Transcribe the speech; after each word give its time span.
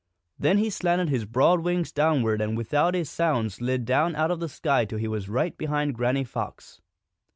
Then 0.39 0.57
he 0.57 0.71
slanted 0.71 1.09
his 1.09 1.25
broad 1.25 1.59
wings 1.59 1.91
downward 1.91 2.41
and 2.41 2.57
without 2.57 2.95
a 2.95 3.05
sound 3.05 3.53
slid 3.53 3.85
down 3.85 4.15
out 4.15 4.31
of 4.31 4.39
the 4.39 4.49
sky 4.49 4.83
till 4.83 4.97
he 4.97 5.07
was 5.07 5.29
right 5.29 5.55
behind 5.55 5.93
Granny 5.93 6.23
Fox. 6.23 6.81